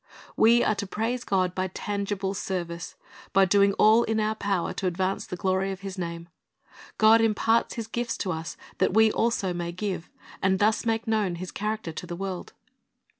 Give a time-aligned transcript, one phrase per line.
[0.35, 2.95] We are to praise God by tangible service,
[3.33, 6.27] by doing all in our power to advance the glory of His name.
[6.97, 10.09] God imparts His gifts to us that we also may give,
[10.41, 12.53] and thus make known His character to the world.